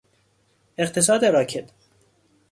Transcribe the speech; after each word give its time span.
اقتصاد 0.77 1.23
راکد 1.25 1.71